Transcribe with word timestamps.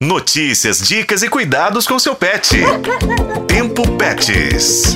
Notícias, 0.00 0.78
dicas 0.86 1.24
e 1.24 1.28
cuidados 1.28 1.84
com 1.84 1.98
seu 1.98 2.14
pet. 2.14 2.56
Tempo 3.48 3.82
Pets. 3.96 4.94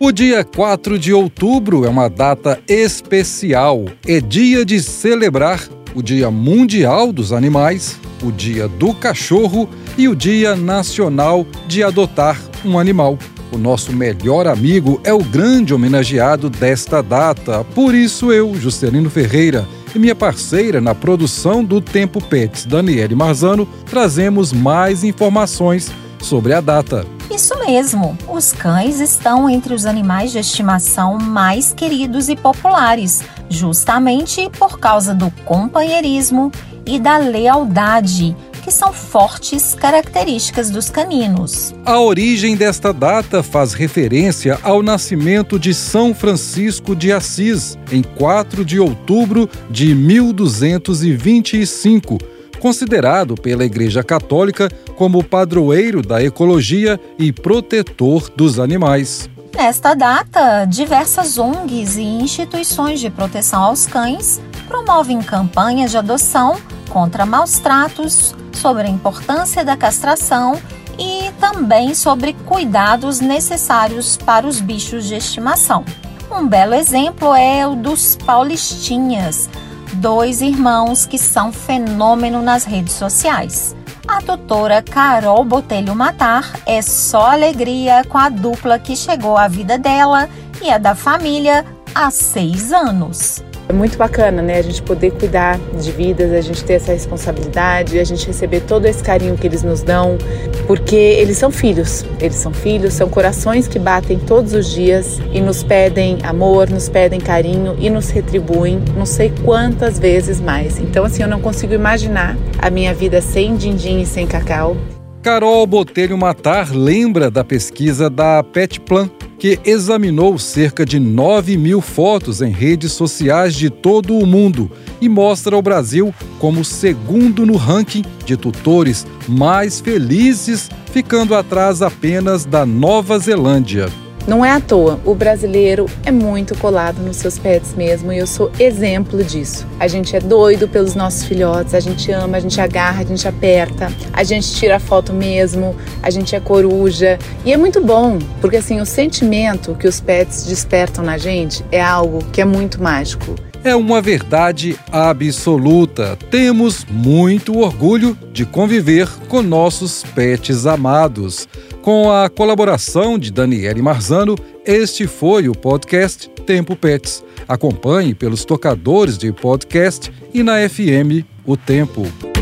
O 0.00 0.10
dia 0.10 0.42
4 0.42 0.98
de 0.98 1.12
outubro 1.12 1.84
é 1.84 1.88
uma 1.88 2.08
data 2.08 2.60
especial. 2.66 3.84
É 4.04 4.20
dia 4.20 4.64
de 4.64 4.82
celebrar 4.82 5.60
o 5.94 6.02
Dia 6.02 6.32
Mundial 6.32 7.12
dos 7.12 7.32
Animais, 7.32 7.96
o 8.24 8.32
Dia 8.32 8.66
do 8.66 8.92
Cachorro 8.92 9.70
e 9.96 10.08
o 10.08 10.16
Dia 10.16 10.56
Nacional 10.56 11.46
de 11.68 11.84
Adotar 11.84 12.36
um 12.64 12.76
Animal. 12.76 13.16
O 13.52 13.56
nosso 13.56 13.92
melhor 13.92 14.48
amigo 14.48 15.00
é 15.04 15.12
o 15.12 15.22
grande 15.22 15.72
homenageado 15.72 16.50
desta 16.50 17.00
data. 17.00 17.62
Por 17.72 17.94
isso, 17.94 18.32
eu, 18.32 18.52
Juscelino 18.56 19.08
Ferreira, 19.08 19.64
e 19.94 19.98
minha 19.98 20.14
parceira 20.14 20.80
na 20.80 20.94
produção 20.94 21.64
do 21.64 21.80
Tempo 21.80 22.22
Pets, 22.22 22.66
Daniele 22.66 23.14
Marzano, 23.14 23.66
trazemos 23.88 24.52
mais 24.52 25.04
informações 25.04 25.90
sobre 26.20 26.52
a 26.52 26.60
data. 26.60 27.06
Isso 27.30 27.58
mesmo, 27.58 28.16
os 28.28 28.52
cães 28.52 29.00
estão 29.00 29.48
entre 29.48 29.74
os 29.74 29.86
animais 29.86 30.32
de 30.32 30.38
estimação 30.38 31.18
mais 31.18 31.72
queridos 31.72 32.28
e 32.28 32.36
populares, 32.36 33.22
justamente 33.48 34.50
por 34.58 34.78
causa 34.78 35.14
do 35.14 35.30
companheirismo 35.44 36.50
e 36.86 36.98
da 36.98 37.16
lealdade 37.16 38.36
que 38.64 38.70
são 38.70 38.92
fortes 38.94 39.74
características 39.74 40.70
dos 40.70 40.88
caninos. 40.88 41.74
A 41.84 42.00
origem 42.00 42.56
desta 42.56 42.94
data 42.94 43.42
faz 43.42 43.74
referência 43.74 44.58
ao 44.62 44.82
nascimento 44.82 45.58
de 45.58 45.74
São 45.74 46.14
Francisco 46.14 46.96
de 46.96 47.12
Assis, 47.12 47.76
em 47.92 48.02
4 48.02 48.64
de 48.64 48.80
outubro 48.80 49.50
de 49.70 49.94
1225, 49.94 52.16
considerado 52.58 53.34
pela 53.34 53.66
Igreja 53.66 54.02
Católica 54.02 54.70
como 54.96 55.22
padroeiro 55.22 56.00
da 56.00 56.24
ecologia 56.24 56.98
e 57.18 57.30
protetor 57.30 58.32
dos 58.34 58.58
animais. 58.58 59.28
Nesta 59.54 59.92
data, 59.94 60.64
diversas 60.64 61.36
ONGs 61.38 61.96
e 61.96 62.02
instituições 62.02 62.98
de 62.98 63.10
proteção 63.10 63.62
aos 63.62 63.86
cães 63.86 64.40
promovem 64.66 65.22
campanhas 65.22 65.92
de 65.92 65.98
adoção 65.98 66.56
contra 66.88 67.26
maus 67.26 67.58
tratos, 67.58 68.34
sobre 68.52 68.84
a 68.84 68.90
importância 68.90 69.64
da 69.64 69.76
castração 69.76 70.60
e 70.98 71.30
também 71.40 71.94
sobre 71.94 72.34
cuidados 72.46 73.20
necessários 73.20 74.16
para 74.16 74.46
os 74.46 74.60
bichos 74.60 75.06
de 75.06 75.14
estimação. 75.14 75.84
Um 76.30 76.46
belo 76.46 76.74
exemplo 76.74 77.34
é 77.34 77.66
o 77.66 77.74
dos 77.74 78.16
Paulistinhas, 78.16 79.48
dois 79.94 80.40
irmãos 80.40 81.06
que 81.06 81.18
são 81.18 81.52
fenômeno 81.52 82.42
nas 82.42 82.64
redes 82.64 82.94
sociais. 82.94 83.74
A 84.06 84.20
doutora 84.20 84.82
Carol 84.82 85.44
Botelho 85.44 85.94
Matar 85.94 86.60
é 86.66 86.82
só 86.82 87.30
alegria 87.30 88.04
com 88.08 88.18
a 88.18 88.28
dupla 88.28 88.78
que 88.78 88.96
chegou 88.96 89.36
à 89.36 89.48
vida 89.48 89.78
dela 89.78 90.28
e 90.60 90.70
a 90.70 90.78
da 90.78 90.94
família 90.94 91.64
há 91.94 92.10
seis 92.10 92.72
anos. 92.72 93.42
É 93.66 93.72
muito 93.72 93.96
bacana, 93.96 94.42
né? 94.42 94.58
A 94.58 94.62
gente 94.62 94.82
poder 94.82 95.12
cuidar 95.12 95.58
de 95.80 95.90
vidas, 95.90 96.32
a 96.32 96.40
gente 96.42 96.62
ter 96.62 96.74
essa 96.74 96.92
responsabilidade, 96.92 97.98
a 97.98 98.04
gente 98.04 98.26
receber 98.26 98.60
todo 98.60 98.84
esse 98.84 99.02
carinho 99.02 99.36
que 99.36 99.46
eles 99.46 99.62
nos 99.62 99.82
dão, 99.82 100.18
porque 100.66 100.94
eles 100.94 101.38
são 101.38 101.50
filhos. 101.50 102.04
Eles 102.20 102.36
são 102.36 102.52
filhos, 102.52 102.92
são 102.92 103.08
corações 103.08 103.66
que 103.66 103.78
batem 103.78 104.18
todos 104.18 104.52
os 104.52 104.70
dias 104.70 105.18
e 105.32 105.40
nos 105.40 105.62
pedem 105.62 106.18
amor, 106.24 106.68
nos 106.68 106.90
pedem 106.90 107.18
carinho 107.18 107.74
e 107.78 107.88
nos 107.88 108.10
retribuem 108.10 108.82
não 108.96 109.06
sei 109.06 109.32
quantas 109.44 109.98
vezes 109.98 110.40
mais. 110.40 110.78
Então, 110.78 111.04
assim, 111.04 111.22
eu 111.22 111.28
não 111.28 111.40
consigo 111.40 111.72
imaginar 111.72 112.36
a 112.60 112.68
minha 112.68 112.92
vida 112.92 113.22
sem 113.22 113.56
din-din 113.56 114.00
e 114.00 114.06
sem 114.06 114.26
cacau. 114.26 114.76
Carol 115.22 115.66
Botelho 115.66 116.18
Matar 116.18 116.70
lembra 116.70 117.30
da 117.30 117.42
pesquisa 117.42 118.10
da 118.10 118.42
Petplan 118.42 119.08
que 119.44 119.60
examinou 119.62 120.38
cerca 120.38 120.86
de 120.86 120.98
9 120.98 121.58
mil 121.58 121.82
fotos 121.82 122.40
em 122.40 122.50
redes 122.50 122.92
sociais 122.92 123.54
de 123.54 123.68
todo 123.68 124.16
o 124.16 124.24
mundo 124.24 124.70
e 125.02 125.06
mostra 125.06 125.54
o 125.54 125.60
Brasil 125.60 126.14
como 126.38 126.64
segundo 126.64 127.44
no 127.44 127.56
ranking 127.56 128.02
de 128.24 128.38
tutores 128.38 129.06
mais 129.28 129.80
felizes, 129.80 130.70
ficando 130.90 131.34
atrás 131.34 131.82
apenas 131.82 132.46
da 132.46 132.64
Nova 132.64 133.18
Zelândia. 133.18 134.03
Não 134.26 134.42
é 134.42 134.50
à 134.50 134.58
toa, 134.58 134.98
o 135.04 135.14
brasileiro 135.14 135.84
é 136.02 136.10
muito 136.10 136.56
colado 136.56 136.98
nos 137.02 137.18
seus 137.18 137.38
pets 137.38 137.74
mesmo 137.74 138.10
e 138.10 138.18
eu 138.18 138.26
sou 138.26 138.50
exemplo 138.58 139.22
disso. 139.22 139.66
A 139.78 139.86
gente 139.86 140.16
é 140.16 140.20
doido 140.20 140.66
pelos 140.66 140.94
nossos 140.94 141.24
filhotes, 141.24 141.74
a 141.74 141.80
gente 141.80 142.10
ama, 142.10 142.38
a 142.38 142.40
gente 142.40 142.58
agarra, 142.58 143.02
a 143.02 143.04
gente 143.04 143.28
aperta, 143.28 143.92
a 144.10 144.24
gente 144.24 144.50
tira 144.54 144.80
foto 144.80 145.12
mesmo, 145.12 145.76
a 146.02 146.08
gente 146.08 146.34
é 146.34 146.40
coruja 146.40 147.18
e 147.44 147.52
é 147.52 147.56
muito 147.58 147.82
bom, 147.82 148.18
porque 148.40 148.56
assim, 148.56 148.80
o 148.80 148.86
sentimento 148.86 149.74
que 149.74 149.86
os 149.86 150.00
pets 150.00 150.46
despertam 150.46 151.04
na 151.04 151.18
gente 151.18 151.62
é 151.70 151.82
algo 151.82 152.24
que 152.32 152.40
é 152.40 152.46
muito 152.46 152.82
mágico 152.82 153.34
é 153.64 153.74
uma 153.74 154.00
verdade 154.00 154.78
absoluta. 154.92 156.16
Temos 156.30 156.84
muito 156.88 157.58
orgulho 157.58 158.16
de 158.30 158.44
conviver 158.44 159.08
com 159.26 159.42
nossos 159.42 160.04
pets 160.14 160.66
amados. 160.66 161.48
Com 161.80 162.12
a 162.12 162.28
colaboração 162.28 163.18
de 163.18 163.32
Daniele 163.32 163.82
Marzano, 163.82 164.36
este 164.64 165.06
foi 165.06 165.48
o 165.48 165.52
podcast 165.52 166.28
Tempo 166.46 166.76
Pets. 166.76 167.24
Acompanhe 167.48 168.14
pelos 168.14 168.44
tocadores 168.44 169.16
de 169.16 169.32
podcast 169.32 170.12
e 170.32 170.42
na 170.42 170.68
FM 170.68 171.24
O 171.46 171.56
Tempo. 171.56 172.33